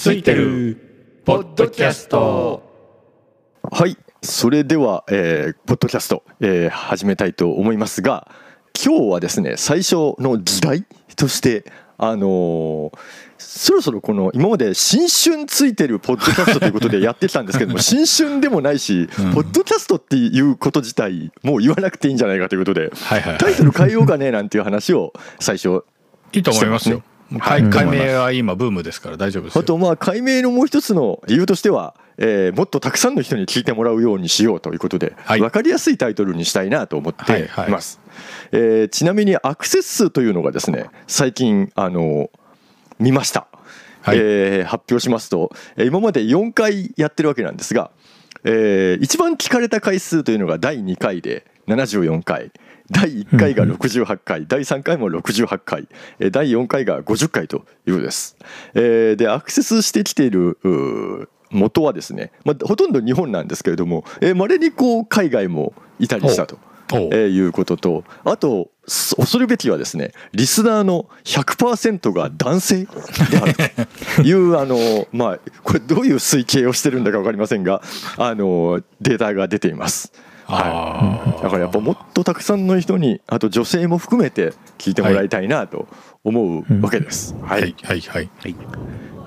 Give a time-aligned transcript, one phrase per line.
[0.00, 0.78] ついてる
[1.26, 2.62] ポッドキャスト。
[3.70, 8.26] はいそれでは、えー、ポッドキャスト、えー、始めたいと思いますが
[8.82, 10.86] 今日はですね最初の議題
[11.16, 12.98] としてあのー
[13.36, 22.92] そろそろこの今まで新春ついてるポッドキャストということで やってきたんですけども新春でもないし、ポッドキャストっていうこと自体もう言わなくていいんじゃないかということで、
[23.38, 25.84] タイトル変えようかねなんていう話を最初
[26.34, 27.02] いいと思いますよ。
[27.38, 37.82] 解明は今ブームですから大丈夫ですあとまあ解明のもう一つの理由としては、えー、もっとたくさんの人に聞いてもらうようにしようということで、はい、分かりやすいタイトルにしたいなと思っています、はいはい、
[38.52, 42.30] えー、ちなみにアクセス数というのがですね最近あの
[42.98, 43.46] 見ました。
[44.02, 47.90] はい、えー、発表しますと今まで4回やってるわけなんですが、
[48.44, 52.50] えー、一番聞かれた回数というのが第2回で74回
[52.90, 55.88] 第1回が68回、第3回も68回
[56.30, 58.36] 第4回が50回ということです。
[58.74, 60.58] えー、でアクセスしてきている
[61.50, 66.58] 元はですね、まあ、ほとんど日本なんですけれどもまれ、にこう海外もいたりしたと。
[66.92, 72.90] えー、いうこととあと恐るべきはですねリスナーの100%が男性で
[73.40, 73.54] ある
[74.16, 77.80] という あのまあこれどういう推計をしてるんだか分かりませんが
[78.16, 80.12] あのデータが出ています。
[80.50, 85.88] はい、だからやっぱもっとたくさんの人にあと女性も含めて聞いてもらいたいなと
[86.24, 87.34] 思うわけです。
[87.42, 88.30] はい、はいはいはい。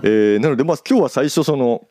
[0.03, 1.87] えー、なのでまあ今日は最初その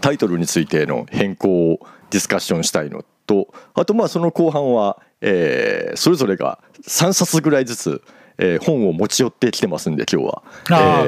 [0.00, 1.80] タイトルについての変更を
[2.10, 8.02] ディスカッションしたいのとあとまあその後半は、えー、それぞれが3冊ぐらいずつ、
[8.38, 10.42] えー、本を持ち寄ってきてますんで今日は、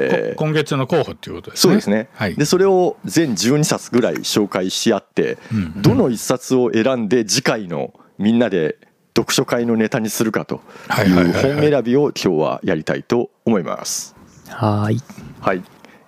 [0.01, 1.71] えー、今月の候補っていうことですね。
[1.71, 8.77] そうですね、はい、でそれを全12冊ぐらい紹介し合って、うんうん、どの1冊を選んで次回のみんなで
[9.15, 10.61] 読書会のネタにするかと
[11.05, 14.15] いう本選びを今日はやりたいと思います。
[14.47, 14.97] はい。
[15.41, 15.63] はい。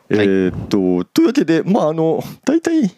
[0.10, 2.92] えー、っとというわけでまああの大体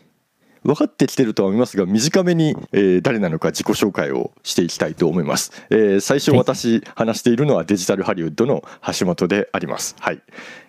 [0.63, 8.63] 分かってきてるとは思いますが短めに、えー、誰なのか自己紹介をしていきたいと思います、えー、最初私話しているのはデジタルハリウッドの
[8.97, 9.95] 橋本であります。
[9.99, 10.21] はい、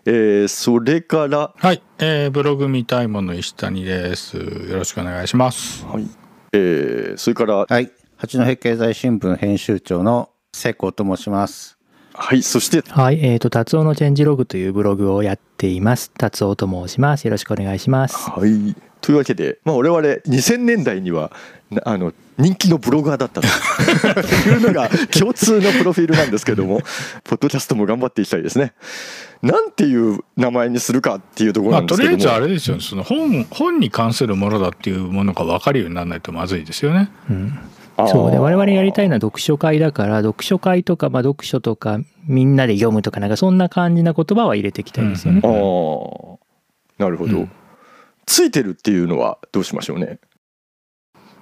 [0.05, 4.37] えー、それからはい、えー、ブログ見たいもの石谷です。
[4.37, 5.85] よろしくお願いします。
[5.87, 6.07] はい、
[6.53, 7.91] えー、それからはい。
[8.17, 11.77] 八戸経済新聞編集長の瀬古と申します。
[12.15, 12.89] はい、そして。
[12.89, 16.11] はい、えっ、ー、と、達夫のチェンジログというブログをやっています。
[16.13, 17.25] 達夫と申します。
[17.25, 18.31] よろしくお願いします。
[18.31, 18.75] はい。
[19.05, 21.31] というわけで、まあ、我々2000年代には
[21.85, 23.47] あの人気のブロガーだったと。
[24.49, 26.81] いうのが共通のプロフィールなんですけども
[27.23, 28.73] ポッドキャストも頑張っていきたいですね。
[29.43, 37.11] なんていう名前にするかっていうところなんですけどまあ、とりあえずあれですよその本本に関するものだっていうものが分かるようにならないとまずいですよね。
[37.29, 37.59] うん。
[38.09, 45.41] そうで我々やりたいのは読書会だから読書会とか、まあ、読書とかみんなで読むとかなんかそんな感じな言葉は入れていきたいですよね。
[45.45, 47.51] うん、あなるほど、うん
[48.27, 50.19] ついてるっていうのはどうしましょうね。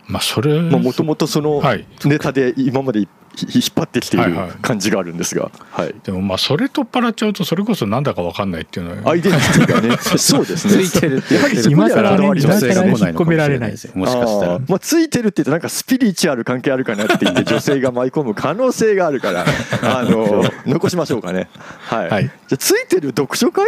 [0.06, 1.62] まあそれもともとその
[2.04, 3.06] ネタで今まで
[3.40, 10.84] 引っ張ってきている感じがあるんですが、はい、はい、でもまあそれ取っ払っちゃうとそれこそなんだか分かんないっていうのはアイデンティティがね そうですね。
[10.84, 13.92] ついてるってやはり今更女性が来ないのかもしれないですよ。
[13.94, 14.58] もしかしたら。
[14.58, 19.44] まあついてるって言うとなんかスピリチュアル関係あるかなって言って女性が舞い込む可能性があるから
[19.82, 21.48] あの残しましょうかね。
[21.86, 23.64] はい、はい、じゃあついてる読書会？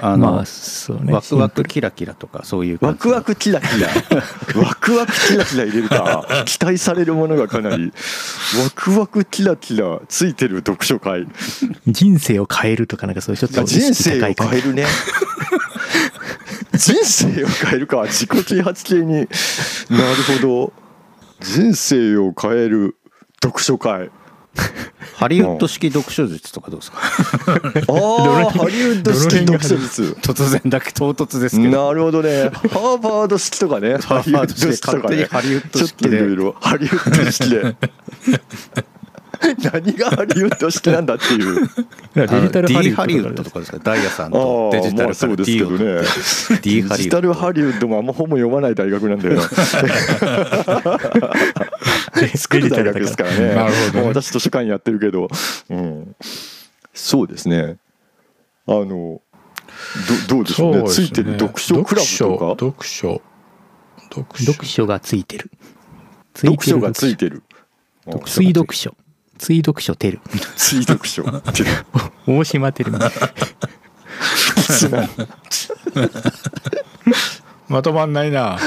[0.00, 3.88] あの、まあそうね、ワクワクキラキラとかそういうワクワクキラキラ。
[4.62, 6.26] ワクワクキラキラ入れるか。
[6.46, 7.92] 期待されるものがかなり
[8.62, 11.26] ワクワクキラキラついてる読書会。
[11.86, 14.86] 人生を変えるとかなんかそういうちょっと人生を変えるね。
[16.74, 19.12] 人生を変えるか自己啓発系に。
[19.14, 19.28] なる
[20.40, 20.72] ほど。
[21.40, 22.96] 人生を変える
[23.42, 24.10] 読書会
[25.18, 26.98] ハリウッド式読書術とかどうですか？
[27.02, 27.02] あ
[28.46, 30.16] あハリウッド式読書術。
[30.22, 31.88] 突然だけ唐突ですけど。
[31.88, 32.50] なるほどね。
[32.52, 33.96] ハーバード式とかね。
[33.96, 35.26] ハーバード式とかね。
[35.30, 36.18] ハリウッド式で
[36.60, 37.76] ハリウッド式で。
[39.62, 41.68] 何がハリウッド式なんだっていう。
[42.14, 43.78] デジタルハリウッドとかですか？
[43.80, 46.02] ダイヤさんとデジタルハリウッド、そうですけどね。
[46.62, 49.42] デジタルハリウッドもあんま本も読まない大学なんだよな
[52.36, 53.54] 作る大学ですからね。
[53.54, 55.28] なるほど、私図書館やってるけど、
[55.70, 56.16] うん、
[56.92, 57.76] そうですね。
[58.66, 59.20] あの
[60.28, 62.50] どどうでしょうね、ね、ついてる読書クラブとか？
[62.50, 63.22] 読書
[64.14, 64.86] 読書。
[64.86, 65.50] がついてる。
[66.34, 67.42] 読書がついてる。
[68.24, 68.94] 追読書。
[69.38, 69.94] 追読書。
[69.94, 70.20] てる
[70.56, 71.30] 追読書て
[71.64, 71.70] る。
[72.26, 72.92] 大島てる。
[77.68, 78.58] まとまんないな。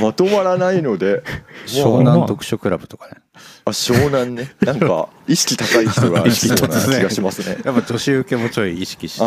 [0.00, 1.22] まとまらないので
[1.68, 3.14] 湘南読書クラブとかね。
[3.64, 4.54] あ湘南ね。
[4.62, 7.58] なんか意識高い人が好きそうな気がしますね。
[7.64, 9.24] やっぱ女子受けもちょい意識して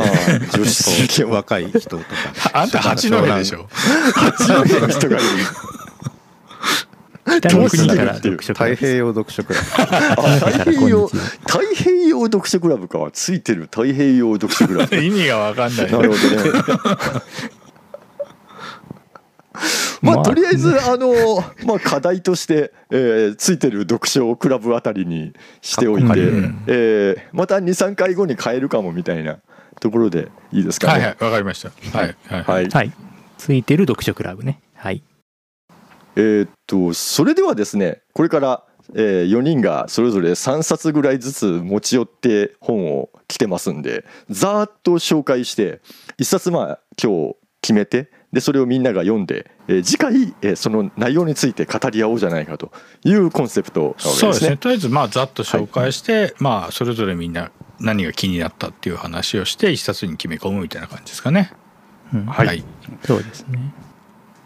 [0.57, 2.03] 女子受け若い人とか
[2.53, 3.67] あんた八戸でしょ。
[4.13, 5.27] 八戸の人がいる。
[7.39, 9.65] 北の国から読書太平洋読書クラブ。
[10.49, 13.63] 太平洋太平洋読書クラブかついてる。
[13.63, 14.95] 太平洋読書クラブ。
[14.97, 15.91] 意味が分かんない。
[15.91, 16.91] なるほどね
[20.01, 21.13] まあ、とりあえずあの、
[21.65, 26.07] まあ、課題として、えー、ついてる読書クラブあたりにしておいて、
[26.67, 29.39] えー、また23回後に変えるかもみたいな
[29.79, 30.93] ところでいいですかね。
[30.93, 31.69] はいはい、わかりました。
[31.97, 32.69] はい、はい、はい。
[32.69, 32.91] はい、
[33.37, 34.61] ついてる読書クラブね。
[34.75, 35.03] はい。
[36.15, 38.63] えー、っと、それではですね、これから、
[38.95, 45.81] えー、4人がそれぞれ3冊ぐらいずつ持ち寄って本を来てますんで、ざーっと紹介して、
[46.19, 52.71] 1冊まあ今日決めて、でそれをみんなが読んで、えー、次回、えー、その内容について語り合おうじゃないかと
[53.03, 54.19] いうコンセプトなわけですね。
[54.19, 61.51] そうですねとりあえずまあざっと紹介して、はい、まあそれぞれみんな何が気になったっていう話をして一冊に決め込むみたいな感じですかね。
[62.13, 62.63] うん、はい、
[63.03, 63.73] そうですね。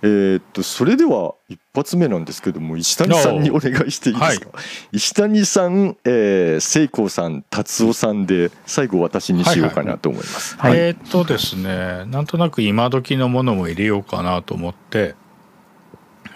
[0.01, 4.62] えー、っとそれでは一発目なんですけども石谷さんにお願いしていいですか、は
[4.92, 10.80] い、石谷さん、えー、聖光さん達夫さんで最後私にしようかなと思います、はいはい。
[10.80, 15.15] はい、えー、っとですねなんとなく今時のものも入れようかなと思って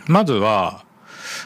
[0.08, 0.84] まずは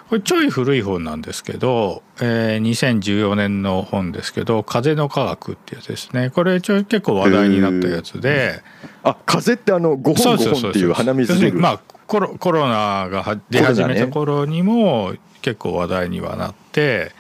[0.10, 6.30] これちょい古い本なんですけど、えー、2014年の本ですけど「風の科学」ってやつですね。
[6.30, 8.62] これちょ結構話題になったやつで、
[9.04, 11.60] あ風ってあの5本5本っていう鼻水出る。
[11.60, 17.12] まあコロコロナが出始めた頃にも結構話題にはなって、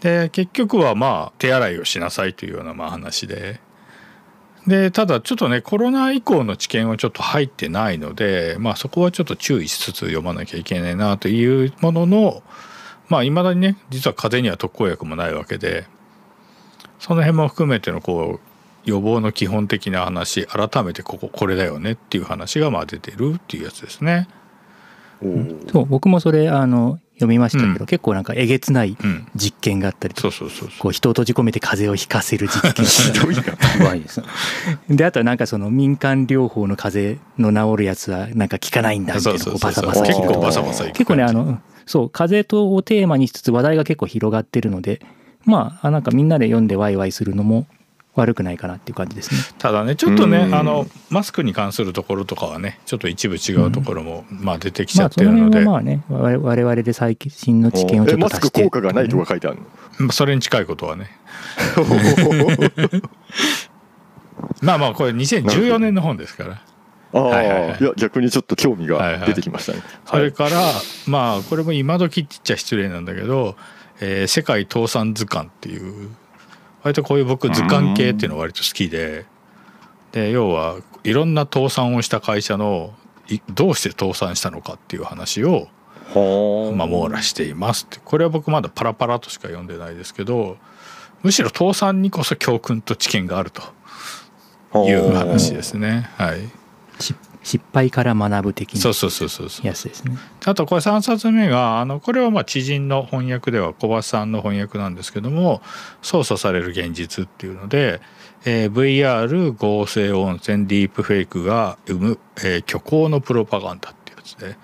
[0.00, 3.60] で結局はまあ手洗いをしなさいというようなまあ話で
[4.66, 12.42] でただちょっとねコロナ以降の知見はちょっと入ってないので、まあ、そこはちょっと注意しつつ読まなきゃいけないなというものの
[13.08, 15.86] まあいまだにね実は風邪には特効薬もないわけで
[16.98, 24.28] その辺も含めてのこう予防の基本的な話改めてこここれだよねっていう話がまあ出てるっていうやつですね。
[25.72, 28.96] そう僕もそれあの読みましたけど、うん、結構なんかえげつない
[29.36, 30.36] 実験があったりとか、
[30.78, 32.84] こう人を閉じ込めて風邪をひかせる実験。
[33.42, 33.56] が
[34.88, 45.00] で あとはなんかその民間療法の風邪の治るやつはなんか効かないんだみたいなバサバサ結構バサバサ結構ねあのそう風邪とをテーマにしつつ話題が結構広がってるので
[45.44, 47.66] まあなんかみんなで読んでワイワイするのも
[48.16, 49.40] 悪くないかなっていう感じですね。
[49.58, 59.58] ただねちょっとねあのマスクに関するところとかはねちょっと一部違うところも、まあ出てきちゃってるので、まあ、ね我々で最新の知見をちょっとマスク効果がないとか書いてある
[59.98, 60.12] の？
[60.12, 61.10] それに近いことはね。
[64.62, 66.62] まあまあこれ2014年の本ですから。
[67.14, 69.84] ああ、はいはいはい、いや逆にちょっと興味が出てきましたね、は
[70.18, 70.72] いはい、それから
[71.06, 73.56] まあこれも今時って言っちゃ失礼なんだけど
[74.00, 76.10] 「えー、世界倒産図鑑」っていう
[76.84, 79.26] 割とこういう僕図鑑系っていうのは割と好きで
[80.12, 82.94] で要はいろんな倒産をした会社の
[83.48, 85.68] どうして倒産したのかっていう話を
[86.76, 87.98] まあ網羅していますって。
[88.04, 90.58] これは僕まだパラパラとしか読んでないですけど
[91.22, 93.62] むしろ倒産にこそ教訓と知見があると
[94.86, 96.10] いう話ですね。
[96.16, 96.38] はい
[97.44, 100.16] 失敗から学ぶ的なそうそうそうそうやつですね。
[100.44, 105.62] あとこれ3冊目があのこれはまあ知人の翻訳では小橋さんの翻訳なんですけども
[106.02, 108.00] 「操作される現実」っていうので、
[108.46, 114.56] えー、VR 合成音声ディープフェイクが生む、えー、虚構のプロパガンダっていうやつで。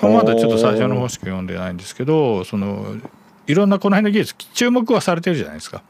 [0.00, 2.96] これまだちょっと最初の方しか読んでないんですけどその
[3.46, 5.82] いろんなこの辺の技術注目はされてるじゃないですか。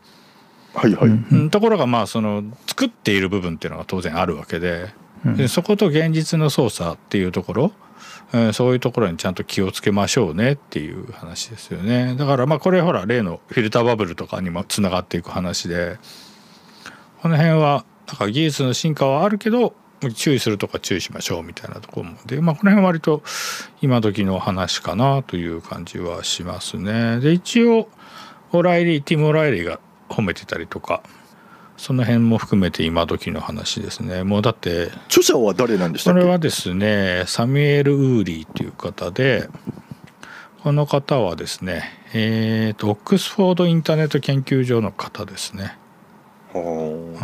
[0.75, 4.88] はいはい、ところがまあその作っている部分っていうのが当然あるわけで
[5.37, 7.73] でそこと現実の操作っていうところ、
[8.33, 15.99] えー、そういうところにちゃんと気をつけましょうねっていう話ですよねだからまあこれほら例のフィルターバブルとかにもつながっていく話で
[17.23, 19.75] この辺はだから技術の進化はあるけど
[20.14, 23.23] 注意するとか注意しましょうみたいなところもで、まあ、この辺は割と
[23.81, 27.21] 今時の話かなという感じはしますね。
[27.21, 27.88] で一応
[28.52, 31.02] オライリーティム・オライリーが褒めてたりとか
[31.76, 34.23] その辺も含めて今時の話ですね。
[34.25, 36.21] もうだって著者は誰なんでしたっけ？
[36.21, 39.49] これはですねサミュエル・ウーリーという方で
[40.62, 41.83] この方はですね
[42.16, 45.76] えーと、オックスフォードインターネット研究所の方ですね。
[46.54, 46.59] う。
[46.61, 47.14] ん、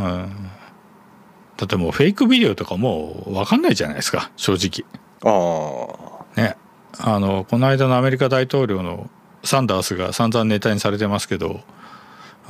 [1.57, 4.85] だってもうフェイクビデオとかもう分かんないじゃないですか正直。
[5.23, 6.57] あね。
[6.99, 9.09] あのこの間のアメリカ大統領の
[9.45, 11.61] サンダースが散々ネタにされてますけど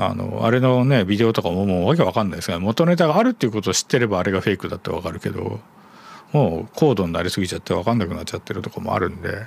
[0.03, 5.61] あのあれのねビデオとかももうわけわかんないですが元ネタがあるっていうことを知ってればあれがフェイクだってわかるけど
[6.33, 9.47] もう高度になりすぎちゃってわかんなくなっちゃってるとこもあるんで、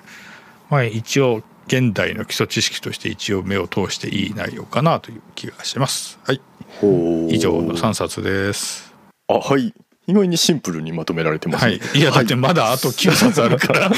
[0.70, 6.20] まあ、一応現代の基礎知識として一応目を通していい内容かなという気がします。
[6.24, 6.42] はい。
[7.30, 8.94] 以上の3冊です。
[9.30, 9.74] あはい
[10.06, 13.90] 意外にシンプルにまとめられてます、ね、はい、いやだってまだあと9冊あるから。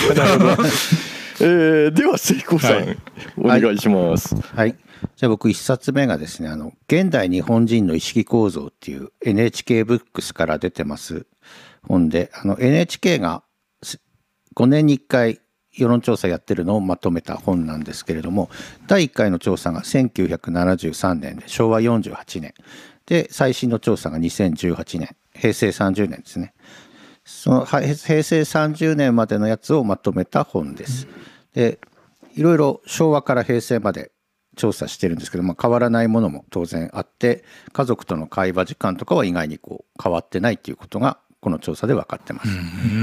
[1.41, 2.97] えー、では聖子さん、はい、
[3.37, 4.35] お願いします。
[4.35, 4.75] はい、はい、
[5.15, 11.25] じゃあ僕1冊目がですねあの「現代日本人の意識構造」っていう NHK ブックスから出てます
[11.83, 13.43] 本であの NHK が
[14.55, 15.41] 5年に1回
[15.73, 18.49] 世論調査やってるのをまとめた本なんですけれども
[18.87, 22.53] 第1回の調査が1973年で昭和48年。
[23.05, 25.15] で最新の調査が2018年。
[25.33, 26.53] 平成30年ですね。
[27.25, 31.07] その平成30年までのやつをまとめた本です。
[31.53, 31.79] で
[32.35, 34.11] いろいろ昭和から平成まで
[34.55, 42.47] 調査してるんですけど、まあ、変わらないものも当然あって家族との会話時間とかは意外にこう変わってないっていうことがこの調査で分かってます。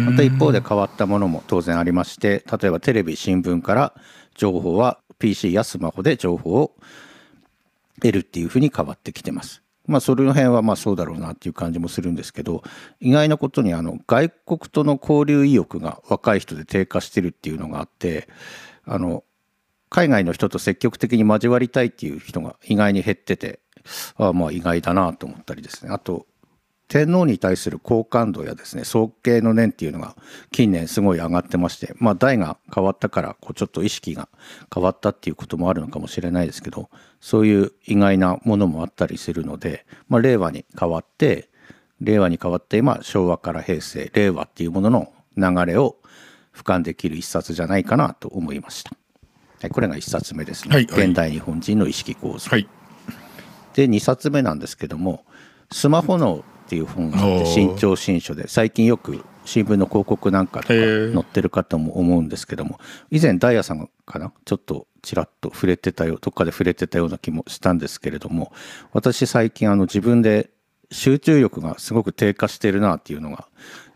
[0.06, 3.94] また一方で変わったものも当然ありまして例えばテレビ新聞から
[4.34, 6.74] 情報は PC やスマホで情報を
[8.00, 9.62] 得るっていうふうに変わってきてます。
[9.86, 12.62] まあそれの辺はまあそうだろうなっていう感じもするんですけど
[13.00, 18.28] 意外なことにあの外国との交流意欲が若い人で低下してるっていうのがあって
[18.84, 19.24] あの
[19.92, 23.60] 海外の人と積極的に交わりたいっていう人が意外に減ってて
[24.16, 26.26] あまあ意外だなと思ったりですねあと
[26.88, 30.16] 天皇に対する好感度やですね尊敬の念っていうのが
[30.50, 34.30] 近年すごい上がってましてまあ代が変わったからこうちょっと意識が
[34.74, 36.88] 変わったっていうこともあるのかもしれないですけど
[37.20, 41.50] そういう意外なものもあったりするので、まあ、令和に変わって
[42.00, 45.96] 令和に変わって今昭和から平成令和っていうものの流れを
[46.54, 49.01] 俯瞰できる一冊じゃないかなと思いました。
[49.62, 52.50] はい、これが一冊目ですね、はいはい、現代日本人の意識構造。
[52.50, 52.68] はい、
[53.74, 55.24] で2冊目なんですけども
[55.70, 62.78] スマホのっていう本があって新潮新書で最近よく新聞の広告なんかとか載ってる方も思うんですけども
[63.10, 68.52] 以前ダイヤさんかなちょっとちらっと触れてたよどっかで触れてたような気もしたんですけれども
[68.92, 70.50] 私最近あの自分で
[70.90, 73.48] 集中力がすごく低下してるなっていうのが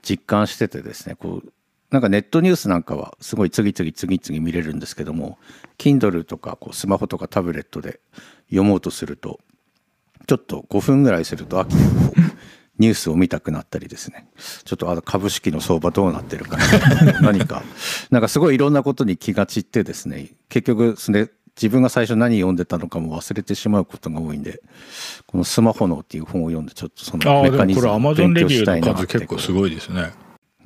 [0.03, 1.53] 実感しててですねこう
[1.91, 5.39] なんかネットニュースなんかはすごい次々次々見れるんですけども
[5.79, 8.01] Kindle とかこうスマホとかタブレットで
[8.49, 9.41] 読もうとすると
[10.27, 12.37] ちょっと5分ぐらいすると飽きてこう
[12.79, 14.29] ニュースを見たくなったりですね。
[14.65, 16.59] ちょっとあの株式の相場どうなってるか。
[16.59, 17.63] な 何か。
[18.11, 20.33] なんかすごいいろんなことに気が散ってですね。
[20.51, 24.61] 結局それ自分が最初何読んでたのかも忘れてしまうことが多いんで
[25.27, 30.13] この「スマホの」っていう本を読んでちょっとそのメカニズムを勉強したいなって結構すごいですね、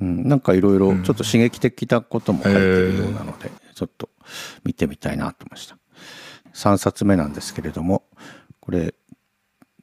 [0.01, 4.09] うん、なんかいろいろちょっと刺激的なことも入ってるようなので、ちょっと
[4.63, 5.77] 見てみたいなと思いました。
[6.53, 8.03] 3冊目なんですけれども
[8.59, 8.93] これ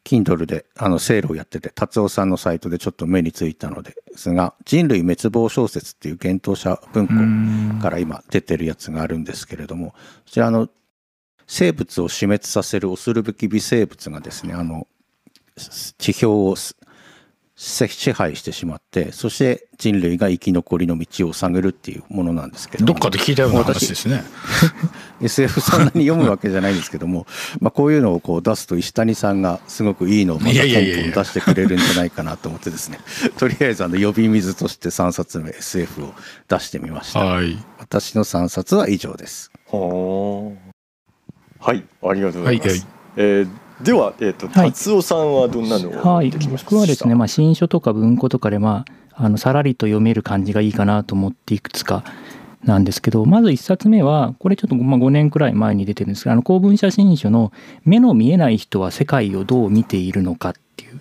[0.04, 9.94] Kindle であのセールをやってて達夫さんのサイトでちょっと目についたのですが人類滅亡小説っていう幻冬者文庫から今出てるやつがあるんですけれども
[10.24, 10.68] そちらの
[11.46, 14.86] 生物を死滅させる恐るべき微生物がですねあの
[15.56, 16.56] 地表を
[17.60, 24.22] 支配してしまってそして人類が生き残りの道を探るっていうものなんですけどどっかで聞いたような話ですね。
[25.20, 27.26] SF そんなに読むわけじゃないんですけども
[27.60, 30.78] まあこういうのをこう出すと石谷さんがすごくいいのをまたポンポン出
[31.24, 33.00] してくれるんじゃないかなと思ってですね。
[33.38, 36.14] とりあえずあの呼び水として3冊目 SF を
[36.48, 39.50] 出してみました、はい、私の3冊は以上です。
[39.72, 40.52] は
[41.74, 42.82] いありがとうございます、はいはい、
[43.16, 43.48] えー
[43.82, 52.02] では、えーと、達夫さんはどんなのをはい、僕はですね、まあ、新書とか文庫とかで、まあ、あのさらりと読める感じがいいかなと思っていくつか
[52.64, 57.52] なんですけどまず1冊目はこれちょっとまあ5年くらい前に出てるんですがあの公文写真書の
[57.84, 61.00] 「目の見えない人は世界をどう見ているのか」っていう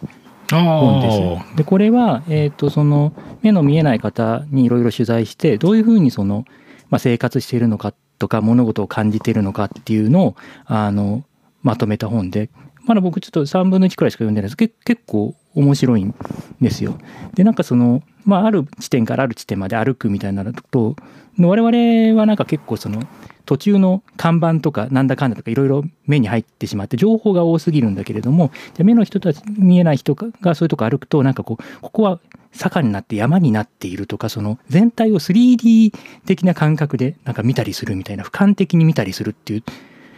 [0.55, 1.11] 本で
[1.51, 1.57] す。
[1.57, 6.45] でこれは、えーと、その目の見えない方にいろいろ取材してどういうふうにその、
[6.89, 11.23] まあ、生活しているのかとか物事を感じているのかっていうのをあの
[11.63, 12.49] まとめた本で
[12.87, 16.15] まだ僕ちょっと3分の1くらいしか読んでないですけど結構面白いん
[16.61, 16.97] ですよ。
[17.33, 20.95] でなんかその、まあ、ある地点からある地点まで歩くみたいなのと
[21.39, 23.03] 我々はなんか結構その
[23.45, 32.19] 途中の看板とかなんだかんだとかいろいろ目に入ってしまって情報が多すぎるんだけれどもじゃ目の人たち見えない人がそういうとこ歩くとなんかこうここは
[32.51, 35.93] 坂になって山になっているとかその全体を 3D
[36.25, 39.63] 的な感覚でなんか見たりするみたいな俯瞰的に見たりするっていう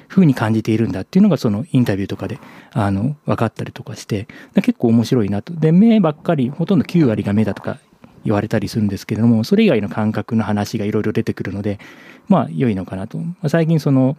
[0.10, 2.40] ふうに感じているんだっていうのがそのインタビューとかで
[2.74, 5.54] あの分かったりとかして結構面白いなと。
[5.54, 7.78] で目ばっかりほとんど9割が目だとか
[8.26, 11.80] 言われたりするんですけれどもそれ以外の感覚の話がいろいろ出てくるので
[12.28, 13.20] まあ良いのかなと。
[13.48, 14.18] 最近その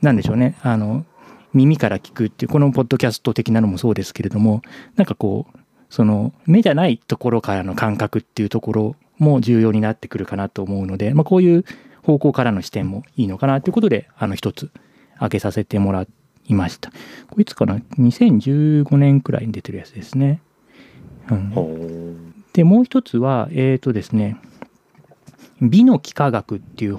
[0.00, 1.06] 何でしょうねあの
[1.54, 4.62] 耳から聞くっていうこのポッドキャスト的なのもそうですけれども
[4.96, 11.64] なんかこうその目じゃないところからの感覚っていうところも重要になってくるかなと思うので、まあ、こういう
[12.02, 14.70] 方向からの視点もいいのかなということであの一つ
[15.22, 16.06] 開けさせてもら
[16.48, 16.92] いました。
[17.30, 20.42] こいつかな？2015年くらいに出てるやつですね、
[21.30, 24.36] うん、でもう一つはえっ、ー、とですね
[25.60, 26.98] 美の幾何学っていう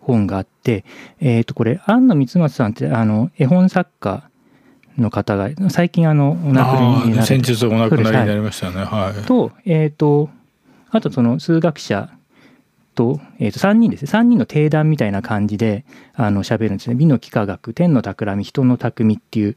[0.00, 0.84] 本があって、
[1.20, 4.30] えっ、ー、と、これ、庵野光松さんって、あの、絵本作家
[4.96, 8.84] の方が、最近、あの、お亡くなりにな先日お亡くなりになりましたね。
[8.84, 9.26] はい。
[9.26, 10.30] と、えっ、ー、と、
[10.90, 12.10] あと、その、数学者
[12.98, 14.10] と、えっ、ー、と、3人ですね。
[14.10, 16.96] 3人の定談みたいな感じで、あの、喋るんですね。
[16.96, 19.56] 美の幾何学、天の企み、人の匠っていう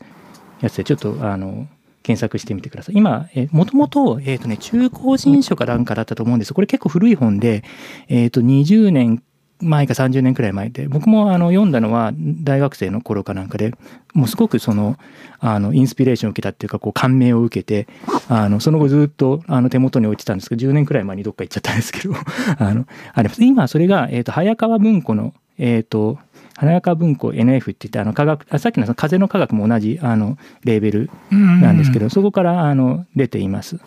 [0.61, 1.67] やつで、ちょっと、あの、
[2.03, 2.95] 検索してみてください。
[2.95, 6.53] 今、もともと、えっ、ー、とね、中高人書かなんかだったと思うんです。
[6.53, 7.63] これ結構古い本で、
[8.09, 9.23] えっ、ー、と、20年
[9.61, 13.73] 前か30年くらい前で僕もあの読んだのは大学生の頃かなんかで
[14.13, 14.97] もうすごくその
[15.39, 17.87] あのインスピレーションを受けたっていうかこう感銘を受けて
[18.27, 22.13] あのその後ずっとあの手元に置いてたんですけど10年くらい前にどっか行っちゃったんですけど
[22.57, 26.19] あのあります今それが、えー、と早川文庫のえっ、ー、と
[26.57, 33.79] 早川文庫 NF って言ってあの科学あさっきの風の科学も同じあのレーベルなんですけどそこからあの出ています。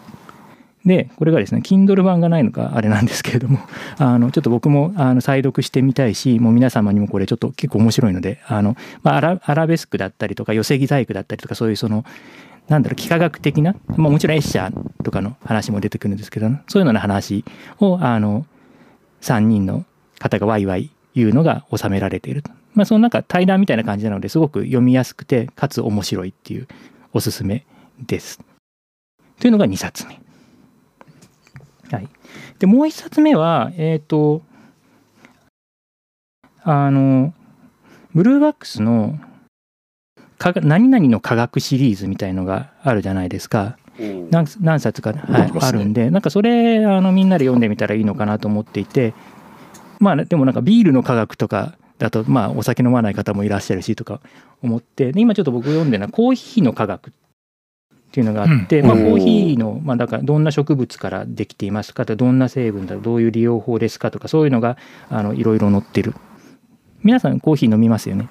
[0.84, 3.58] で、これがですね、Kindle 版がないのかあれなんですけれども、
[3.98, 12.04] あの、ちょっと僕もあの再読してみたいし、もう皆様にもこれちょっと結構面白いので、あの、まあ、アラベスクだったりとか、寄せ木細工だったりとか、そういうその、
[12.68, 17.44] なんだろう、幾何学的な、まあ、もちろんエッシャーとかの話も出てくるんですけど、そういうのの話
[17.78, 18.46] を、あの、
[19.22, 19.84] 3人の
[20.18, 22.50] 方がワイワイ言うのが収められていると。
[22.74, 26.68] まあ、そのなんか対談みたいな感じなのですごく読みやすくて、かつ面白いっていう
[27.12, 27.64] おすすめ
[28.04, 28.40] です。
[29.40, 30.23] というのが2冊目。
[31.90, 32.08] はい、
[32.58, 34.42] でもう一冊目は、えっ、ー、と、
[36.62, 37.34] あの、
[38.14, 39.18] ブルーバックスの
[40.62, 43.76] 何々の科学シリーズみたいのがあるじゃないですか。
[44.30, 49.14] 何何冊か、はい、あるんで、なんかそれあのみんなで読んでみたらいいのかなと思っていて、
[50.00, 54.20] まあでもなんかビールの科学とかだと、まあお酒飲まない方もいらっしゃるしとか
[54.62, 57.12] 思って、で今ちょっと僕読んでるのはコーヒーの科学っ
[58.14, 64.78] ていうのがあって、うん、まあ、コーヒーの、まあ、だからどんな植物からできていますかとどんな成分だどういう利用法ですかとかそういうのが
[65.10, 66.14] あのいろいろ載ってる。
[67.02, 68.28] 皆さんコーヒー飲みますよね？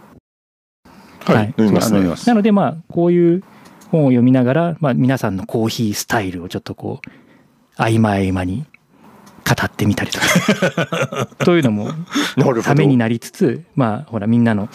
[1.26, 1.93] はい、はい、飲みます。
[1.93, 2.28] 飲みます。
[2.30, 3.43] なのでまあこういう
[3.91, 7.10] 本を読みながら、まあ、皆さんのコーヒースタイルをちょっとこう
[7.76, 8.65] 合間合間に
[9.46, 11.28] 語ってみたりとか。
[11.44, 11.90] というのも
[12.64, 14.70] ためになりつつまあほらみんなの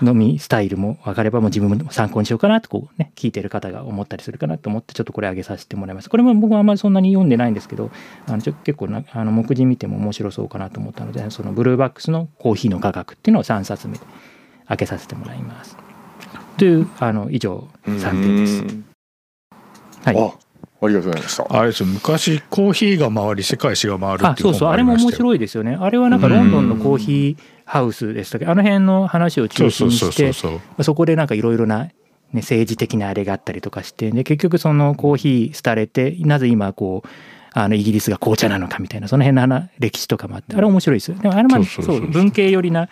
[0.00, 6.08] 飲みスタイルも分かればもう自分も参考にしようかなとこうね聞いてる方が思ったりするかなと思ってちょっとこれ上げさせてもらいます。
[6.08, 7.90] これも僕はあんまりそんなに読んでないんですけど
[8.26, 14.00] あのちょ結構なあの目次見ても面白そうかなと思ったのでそのブルーバックスのコーヒーの価格っていうのを3冊目で
[14.68, 15.76] 開けさせてもらいます。
[16.56, 18.64] というあの以上3点です。
[20.04, 20.51] はい
[20.84, 21.46] ありがとうございました。
[21.48, 25.76] あれです昔コーヒーが回り世界史が回るあそうそうあれも面白いですよね。
[25.80, 28.44] あれはなんかロンドンのコーヒーハウスでしたけ？
[28.44, 30.32] どあの辺の話を中心にして
[30.82, 31.94] そこでなんかいろいろな、ね、
[32.34, 37.08] 政治的なあれがあったりとかしてで結局そのコーヒー廃れてなぜ今こう
[37.54, 41.16] あのイギリスが紅茶なのかみたいなその辺の歴史とかもあってあれ面白いですよ。
[41.18, 42.88] でもあれもそう文系寄りな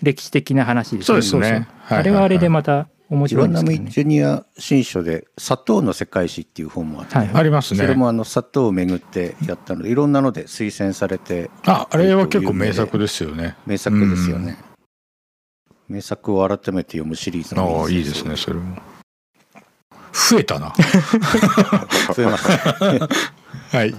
[0.00, 1.04] 歴史的な話ですね。
[1.04, 1.66] そうですね。
[1.88, 3.78] あれはあれでまた面白いですね。
[3.90, 7.80] ジュニア新書で砂糖の世界史っていう本もあって、はい、ありますね。
[7.80, 13.54] それもあの砂糖をめぐってやったのでいろんなので推薦されてああれは結構名作ですよね。
[13.66, 14.56] 名作ですよね。
[15.90, 18.76] 名作を改めて読むシリーズのああいいですねそれも。
[20.30, 20.72] 増えたな。
[22.16, 23.00] 増えました、ね。
[23.72, 23.94] はい。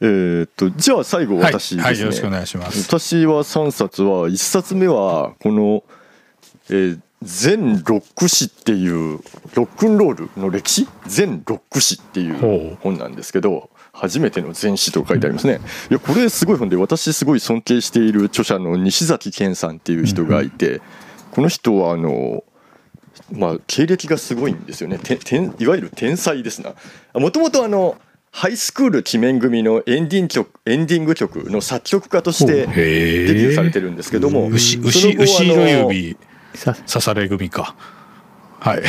[0.00, 5.84] えー、っとじゃあ最後私ですね、はい、はい、よろしくお願いします私は3冊は1冊目はこの、
[6.68, 9.20] えー、全ロック史っていう
[9.54, 10.88] ロックンロールの歴史？
[11.06, 15.60] 全ロック史っていう本なんですけど初めての全史と書いてありますね。
[15.90, 20.80] いやこれすごい本で私すごい尊敬している著者の西崎健さんっていう人がいて
[21.32, 22.44] この人はあの
[23.32, 24.98] まあ経歴がすごいんですよね。
[24.98, 26.74] てていわゆる天才ですな。
[27.14, 27.96] もともとあの
[28.30, 36.16] ハイスクール鬼面組のエンディング曲エンディング曲の作曲家としてデビューされてるんですけども牛牛牛色指
[36.56, 37.74] 刺され組か。
[38.60, 38.82] はい。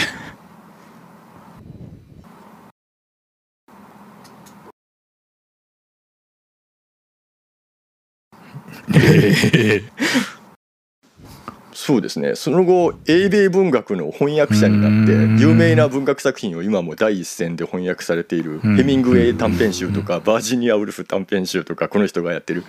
[11.74, 12.36] そうですね。
[12.36, 22.66] その後英米文学の翻訳者になって有名な文学作品を今も第一線で翻訳されているヘミングウェイ短編集とかバージニア・ウルフ短編集とかこの人がやってる。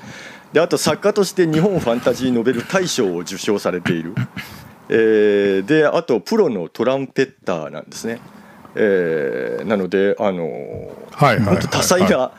[0.52, 4.14] であと作家として日本ファンタジーノベル大賞を受賞されている
[4.88, 8.20] えー、であとプロのトランペッターなんですね、
[8.74, 10.44] ええー、なのであの、
[11.12, 12.32] はいはい、多彩な、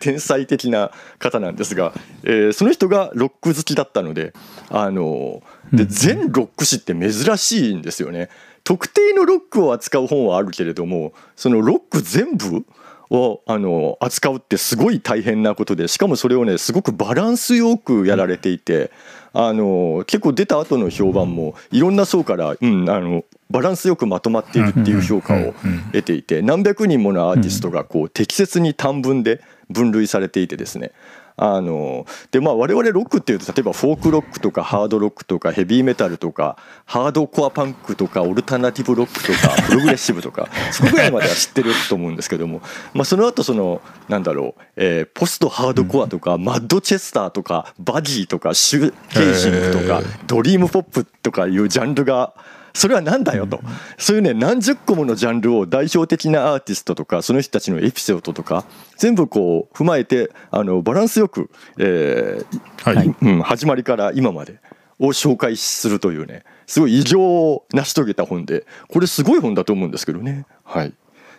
[0.00, 1.92] 天才的な方なんですが、
[2.22, 4.32] えー、その人がロック好きだったので
[4.70, 5.42] あの
[5.72, 8.30] で全ロック誌って珍しいんですよね。
[8.64, 12.64] 特定のロックを扱う本はあるけれどもそのロック全部
[13.10, 18.90] をあの扱うってすごい大変なことでしかもそれをねすごくバランスよくやられていて
[19.32, 25.54] あの結構出た後の評判もいろんな層から、うん、あのバランスよくまとまっているっていう評価を
[25.92, 30.92] 得ていて何百人ものアーティストがこう適切に短文で分類されていてですね
[31.36, 52.32] あのでまあ我々ロックっていうと例えばフォークロックとかハードロックとかヘビーメタルとかハードコアパンクとかオルタナティブロックとかプログレッシブとか そこぐらいまでは知ってると思うんですけども、まあ、その後そのなんだろう、えー、ポストハードコアとかマッドチェスターとかバギーとかシューケーシングとかドリームポップとかいうジャンルが
[52.74, 53.60] それは何だよと、
[53.98, 58.64] そういうね何十個ものジャンルを代表的なアーティストとかその人たちのエピソードとか
[58.96, 63.14] 全部こう踏まえてあのバランスよく、えーはい。
[63.22, 64.58] うん、始まりから今まで
[64.98, 70.44] を紹介するというねすごい偉業を成し遂げた本でこれすごい本だと思うんですけどね。
[70.64, 70.92] はい、っ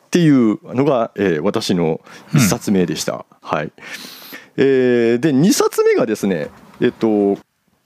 [0.09, 1.99] ていうのが、えー、私の
[2.31, 3.13] 1冊目でした。
[3.13, 3.73] うん、はい。
[4.55, 6.47] えー、で2冊目がですね
[6.79, 7.37] えっと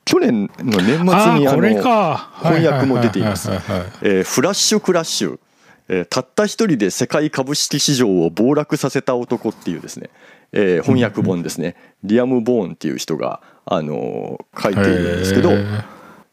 [0.10, 3.50] 去年の年末にあの翻訳も出ています。
[3.52, 5.40] フラッシュクラッシュ、
[5.88, 10.10] えー、たった一人で世界株式市場を暴落させた男っていうですね、
[10.52, 15.52] えー、翻訳本ですね、リアム・ボーンっていう人が、あのー、書いているんですけど。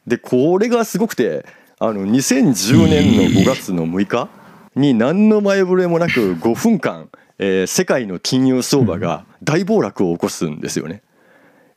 [0.07, 1.45] でこれがすごくて
[1.81, 4.29] あの2010年の5月の6日
[4.77, 11.03] に何の前触れもなく5分間、えー、世界の金融相場が大暴落を起こすんですよね。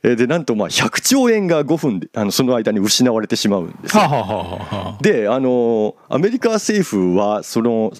[0.01, 4.97] でなんとまあ100兆円が5分であのその間に失われてしまうんですよ。
[5.01, 7.91] であのアメリカ政府はその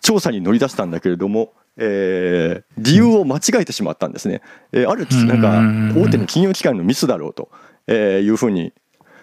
[0.00, 4.42] 調査に乗り出したんだけれども、えー、理由を間違えてしまったんですね。
[4.72, 7.48] えー、あるなんか大手の金融機関のミスだろうと、
[7.86, 8.74] えー、いうふうに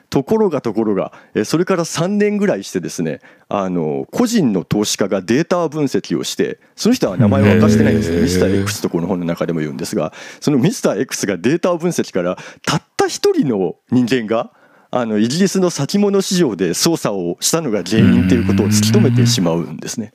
[0.10, 1.14] ところがところが
[1.46, 14.52] それから3年ぐらいしてですねあの個人の投資家がデータ分析をしてその人は名前を明かしてないんですねミスター X とこの本の中でも言うんですがそのミスター X がデータ分析からたった一人の人間が
[14.92, 20.14] あのイギリスの先物市場で操作をしたのが原因ということを突き止めてしまうんですね。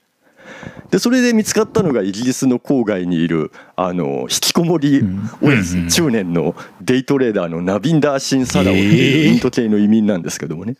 [0.90, 5.02] でそれで見つかったのがイギリスの郊外にいるあの引きこもり
[5.40, 10.76] 親父中年のデイトレーダーのナビンダー・シン・サラオっていうインド系の移民なんですけどもね。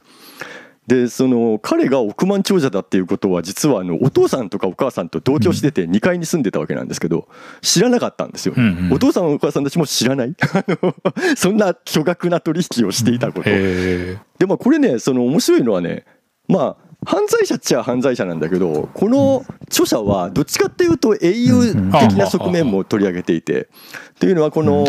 [0.86, 7.26] でその彼が億万長者だっていうことは実はあのお父さんとかお母さんと同居してて2階に住んでたわけなんですけど
[7.62, 8.54] 知らなかったんですよ、
[8.92, 10.34] お父さんお母さんたちも知らない。
[11.36, 13.48] そんな巨額な取引をしていたこと。
[13.48, 16.04] でもこれねその面白いのはね
[16.48, 23.66] まあ犯罪者っちゃ犯罪者なんだけどこの著者はどっちかっていうと英雄的な側面も取り上げていてっ
[24.18, 24.86] ていうのはこの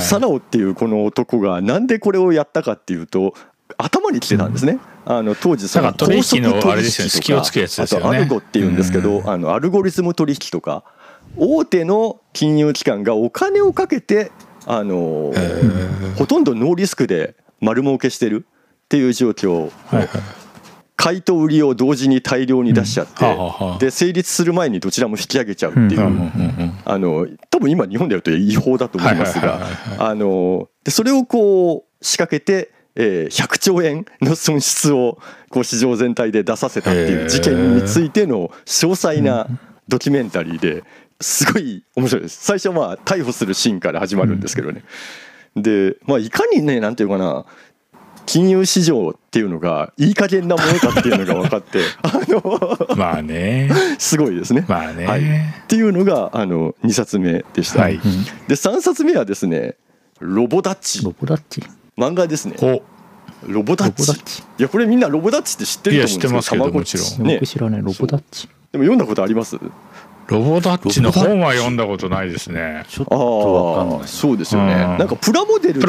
[0.00, 3.34] サラオっていうこの男がなんでこれをやったかっていうと
[3.78, 4.78] 頭にきてたんですね。
[5.04, 7.42] あの当時その高速取引とか
[7.82, 10.82] あとアルゴっていうんですけどあのアルゴリズム取引とか
[11.36, 14.32] 大手の金融機関がお金をかけて
[14.66, 15.32] あの
[16.16, 18.46] ほとんどノーリスクで丸儲けしてる
[18.86, 19.70] っていう状況
[21.06, 26.00] 買いと売りを同時に大量に出しちゃって、で成立する前にどちらも引き上げちゃうっていう、
[26.84, 29.60] あの多分今日本でやると違法だと思いますが
[30.00, 39.46] あのでそれをこう仕掛けて、えー、100兆円の損失をこう市場全体で出させたっていう事件についての詳細な
[39.86, 40.82] ドキュメンタリーで
[41.20, 42.44] すごい面白いです。
[42.44, 44.82] 最初まあ逮捕するシーンから始まるんですけどね。
[45.56, 47.46] で、まあ、いかにねなんていうかな
[48.26, 53.70] 金融市場っていうのがいい加減なものかっていうのが分かって あのまあね。
[53.98, 54.64] すごいですね。
[54.68, 55.24] まあね、はい、っ
[55.68, 57.82] ていうのがあの2冊目でした。
[57.82, 57.98] はい、
[58.48, 59.76] で3冊目はですね
[60.20, 61.62] 「ロボダッチ」ロボダッチ？
[61.96, 62.56] 漫画ですね。
[63.46, 64.42] ロボダッチ。
[64.58, 67.82] いやこれみんなロボダッチって知ってると思うんですけどもちろん、ね、僕知らない。
[67.82, 68.48] ロボダッチ。
[68.72, 69.56] でも読んだことあります？
[70.28, 72.84] ロボダッチの本は読んだことないですね。
[72.88, 74.08] ちょっとわかんない。
[74.08, 74.74] そうですよね。
[74.74, 75.80] なんかプラモデル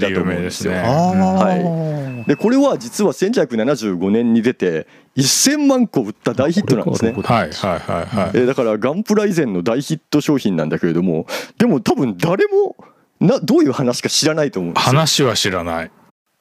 [0.00, 0.76] で有名だですね。
[0.76, 2.28] はい。
[2.28, 7.12] でこれは実は1975年に出て1000万個売った大ヒットなんですね。
[7.12, 8.30] はいはいはいはい。
[8.34, 11.26] えだからガンプラ以前の大ヒット商品なんだけれども、
[11.58, 12.76] でも多分誰も
[13.20, 14.86] などういう話か知らないと思うんですよ。
[14.86, 15.90] 話は知らない。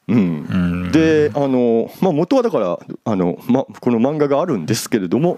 [0.05, 5.37] うん、であの、まあ、元はだからあの、ま、この漫画があるんですけれども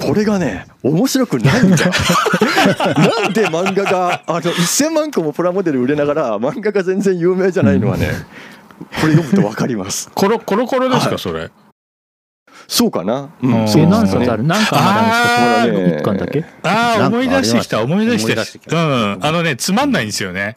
[0.00, 1.76] これがね面白くないんだ
[3.22, 8.08] なんで漫画があの1,000万個もプラモデル売れながら漫画が全然有名じゃないのはね
[9.00, 11.50] これ読むと分かりますコロコロコロですか、はい、それ？
[12.68, 13.30] そうかな？
[13.42, 14.44] うん、そう何冊ある？
[14.44, 16.12] 何巻までですか？
[16.12, 16.44] 一巻だけ？
[16.62, 18.76] ああ、思い出してきた、思い出してきた。
[18.76, 19.18] うん。
[19.22, 20.56] あのね、つまんないんですよね。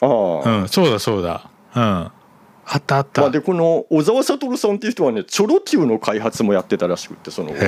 [0.00, 0.60] ああ。
[0.62, 1.50] うん、そうだそうだ。
[1.74, 2.10] うん。
[2.66, 3.22] あったあった。
[3.22, 7.58] まあ、でこの小沢悟さんっていう人はねチョロ Q の開発もやってたらしくてそのちょっ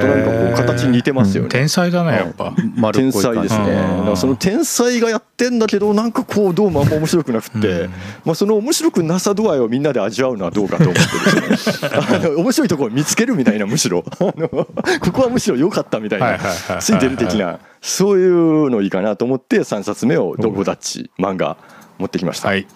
[0.00, 2.54] となんかこう形似てますよね、うん、天才だねやっぱ、
[2.92, 3.74] 天才ですね。
[3.74, 7.90] だからその天才がやってんだけどなんかこうどうもあんま面白くなくて、うん、
[8.24, 14.04] まあその面白くなさ度合いをみんなで味わうのはどうかと思ってですねあの面白いところを見つけるみたいなむしろ。
[14.20, 16.38] ここはむしろ良かったみたいな
[16.80, 21.56] ついてる的なそういうのいいかなと思って3冊目を「ドゴダッチ」漫画
[21.98, 22.48] 持ってきました。
[22.48, 22.66] はい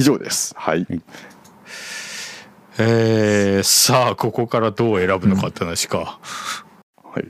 [0.00, 0.54] 以上です。
[0.56, 0.86] はい。
[2.78, 6.18] えー、さあここからどう選ぶのかって話か。
[7.04, 7.24] はい。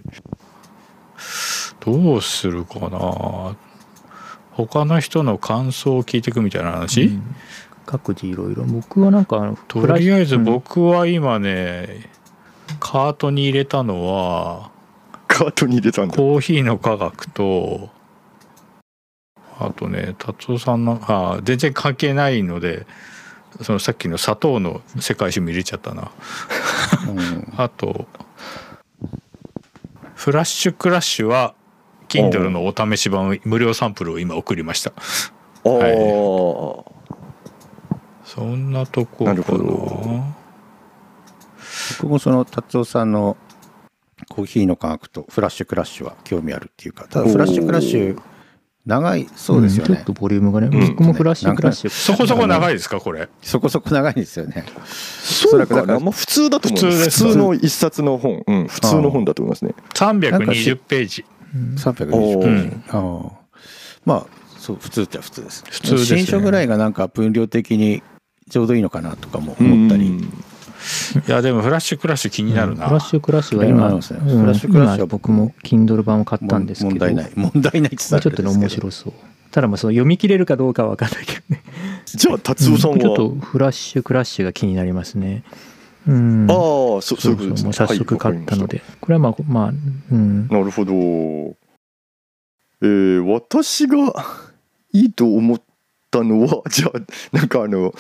[1.80, 3.56] どうするかな。
[4.52, 7.34] 他の人の感想を聞いていくみたいな話、うん、
[7.86, 12.08] 各自いろいろ僕はなんかとりあえず僕は今ね、
[12.70, 14.70] うん、カートに入れたのは
[15.26, 17.88] カートに入れたんだコーヒーの科学と
[19.60, 22.86] あとね達夫さんのあ全然関係ないので
[23.62, 26.10] そのさっきの砂糖の世界史も入れちゃったな、
[27.08, 28.06] うん、 あと
[30.14, 31.54] フラッシュクラッシュは
[32.08, 34.92] Kindle のお試し版無料サンプルを今送りました、
[35.68, 35.92] はい、
[38.24, 39.42] そんなとこかな。
[42.00, 43.36] 僕もその達夫さんの
[44.28, 48.22] コーヒーの科学とフラッシュクラッシュは興味あるっていうかただフラッシュクラッシュ
[48.86, 53.28] 長いそうですよね、ちょっとボリュームがね、僕もフラッシュクラッシュそこそこ長いですかこれ？
[53.42, 54.64] そこそこ長いですよね。
[54.86, 59.74] そうかな、まあ、普通だと思う普通の一冊の本、うん、普通の本だと思いますね。
[59.94, 61.24] 320ページ。
[61.76, 63.30] 320ページ、あ
[64.04, 64.26] まあ
[64.58, 68.02] そう普通っちゃ普通です普通です、ね、新書ぐらいがなんか分量的に
[68.50, 70.26] ちょうどいいのかなとかも思ったり、
[71.26, 76.90] いやでもフラッシュクラッシュ気になるな、フラッシュクラッシュは今、フラッシュクラッシュは僕も Kindle 版を買ったんですけど。
[76.90, 79.12] 問題ない問題ないちょっとね面白そう。
[79.50, 81.62] ただまあその読み切れるかどうかは分かんないけどね。
[82.06, 85.42] じゃあ達夫さんは、ちょっとフラッシュクラッシュが気になりますね。
[86.06, 86.46] うん。
[86.48, 89.72] ああそうそうそうもう早速買ったので、はい、これはまあまあ
[90.12, 90.48] うん。
[90.48, 90.92] なるほど。
[92.82, 93.96] えー、私が
[94.92, 95.69] いいと思っっ
[96.10, 97.94] たのはじゃあなんかあの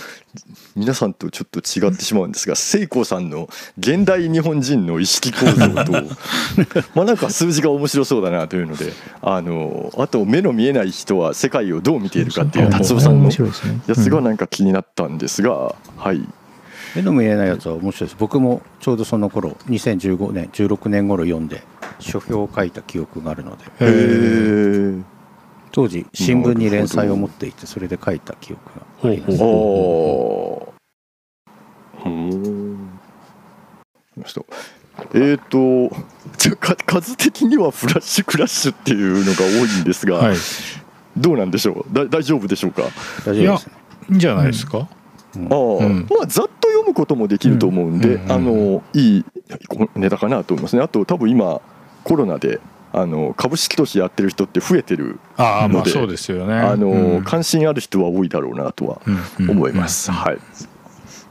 [0.76, 5.92] 皆さんとちょっと違ってしまうんですが聖子さんの現代日本人の意識構造と
[6.94, 8.92] まあなんか数字が面白そうだなというので
[9.22, 13.30] あのあと目の見えない人は世界をどう見ているかっていう達夫さんの。
[13.86, 16.26] やつがなんか気になったんですがはい。
[16.96, 18.16] 目の見えないやつは面白いです。
[18.18, 21.62] 僕もちょうどその頃2015年16年頃読んで
[22.00, 23.64] 書評を書いた記憶があるので。
[23.64, 25.19] へえ
[25.72, 29.34] 当時新聞に連載を持っていてそれで書いた記憶があります。
[35.14, 35.96] えっ、ー、と
[36.36, 40.36] じゃ数的にはフラッシュクラッシュっていうのが多いんですが、はい、
[41.16, 41.94] どうなんでしょう？
[41.94, 42.82] だ大丈夫でしょうか？
[43.24, 43.72] 大丈夫です、ね、
[44.10, 44.88] いいんじゃないですか、
[45.36, 49.24] うん、ああ、うん、まあざっと読むこともできると思うんで、うん、あのいい
[49.94, 50.82] ネタかなと思いますね。
[50.82, 51.60] あと多分今
[52.04, 52.60] コロナで
[52.92, 56.54] あの株式投資やってる人って増えてるああまあそうですよね。
[56.54, 59.00] あの、うん、関心ある人は多いだろうなとは
[59.38, 60.38] 思います、はい。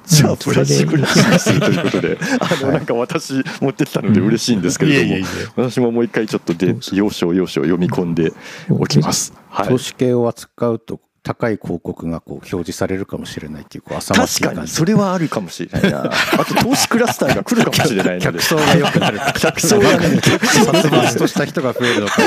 [0.10, 8.34] じゃあプラスチックにするということで あのなんか私持ってきたので嬉しいんですけれども私ももう一回ちょっとで要所要所読み込んで
[8.69, 9.34] おきます。
[9.50, 16.05] はい、投資系を扱うと高い広告がこう表示されるかもしれないっていうこう浅ましい確かにそれはあるかもしれないな。
[16.39, 18.39] あと投資クラスターが来るかもしれないので。
[18.39, 19.19] 客層が良くなる。
[19.39, 22.21] 客層がね殺伐とした人が増えるのか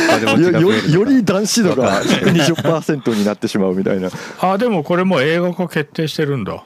[0.61, 6.63] よより男子度が120%になってしまうみたいなあでもこれも映画化決定してるんだあ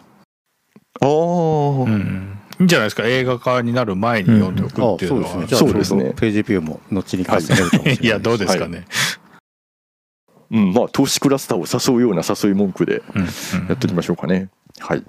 [1.03, 8.87] あ、うん、いいんじゃないですか映画化になる前に読んでおくっていうのは、うん、そうですねページビューも後に稼げるかもしれないいやどうですかね、はい
[10.51, 13.03] うん、まあ投資クラスターを誘うような誘い文句で
[13.69, 14.49] やっておきましょうかね。
[14.79, 15.03] はい、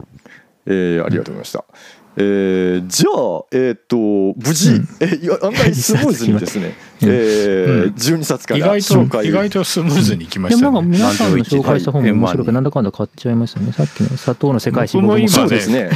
[0.66, 1.66] えー、ありがとうございました。
[2.20, 3.98] えー、じゃあ、えっ、ー、と
[4.40, 5.06] 無事、うん、え
[5.44, 10.64] 案外スムーズにですね、 えー、うん、12冊から意外と意外とスムーズにいきましたね。
[10.64, 13.72] でも皆さんの紹介した本も面白くなんだかんだ買っちゃいましたね。
[13.72, 15.92] さっきの砂糖の世界史も今、ね、そうですね。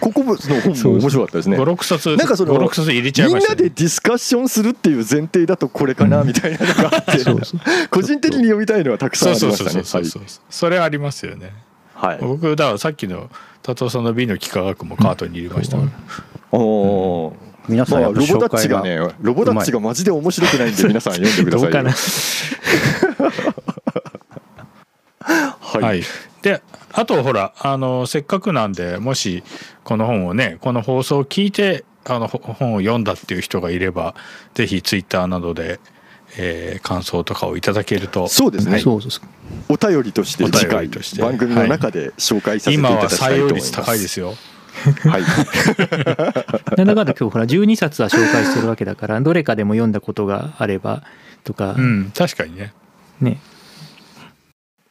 [0.00, 1.56] 国物の本も面白かったですね。
[1.58, 7.24] 五六冊なんかその冊入れちゃいました、ね、みんなでディスカッションするっていう前提だとこれかなみたいなのがあって、
[7.90, 10.08] 個人的に読みたいのはたくさんありましたね。
[10.48, 11.67] それありますよね。
[11.98, 12.18] はい。
[12.20, 13.28] 僕だからさっきの
[13.62, 15.90] 達夫さんの美の幾何学もカートに入れましたから。
[16.52, 17.36] おお。
[17.68, 21.78] 皆さん、まあ、ロボダッチがねロボダッチがマジで面白くないんで皆さん読んでくださいよ
[25.60, 26.02] はい、はい、
[26.40, 29.44] であとほらあのせっかくなんでもし
[29.84, 34.14] この本をねこの放送を聞いてあの本を読んだっていう人がいれば
[34.54, 35.78] ぜひツイッターなどで、
[36.36, 38.28] えー、感想とかをいただけると。
[38.28, 38.84] そうですね、はい、
[39.68, 40.88] お便りとして次回
[41.18, 44.34] 番組の中で紹介させていただきたいと思います、はい、今は採用率高いですよ。
[45.04, 45.22] はい。
[46.76, 51.02] なんだかんだ今日ほら12冊は紹介してるわけだからどれかでも読んだことがあれば
[51.44, 52.72] とか、うん、確かにね。
[53.20, 53.38] ね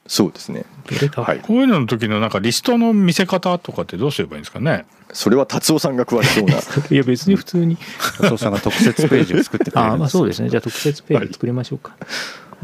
[0.07, 0.65] そうですね、
[1.15, 4.85] はい、こういうのの時のなんかリストの見せ方とかってどうすればいいんですかね？
[5.13, 6.55] それは達夫さんが詳しそうな。
[6.89, 7.77] いや別に普通に。
[8.19, 9.87] 達夫さんが特設ページを作ってくれる。
[9.93, 10.49] あまあそうですね。
[10.49, 11.95] じゃあ特設ページ作りましょうか、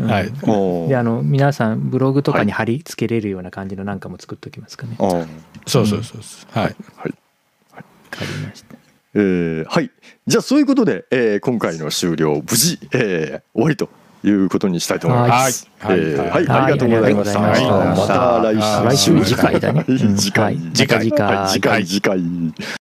[0.01, 5.27] はい、うん、であの皆さんブログとかに貼り付けれるような感じのなんかも作っておきますかね、はい、
[5.67, 6.75] そうそうそうはい、はい、
[7.73, 8.75] 分かりました
[9.15, 9.91] えー、はい。
[10.25, 13.89] じゃあそういうことで、えー、今回の終了無事、えー、終わりと
[14.23, 15.69] いうことにしたいと思います。
[15.79, 17.39] はい、えー、はい、ありがとうございました。
[17.39, 18.41] また。
[18.41, 19.13] 来週。
[19.13, 19.85] 来週次回だね。
[19.85, 21.11] 次回、次回、
[21.49, 22.21] 次回、次回。